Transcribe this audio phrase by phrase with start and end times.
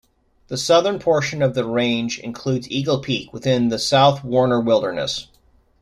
[0.47, 5.27] The southern portion of the range includes Eagle Peak, within the South Warner Wilderness.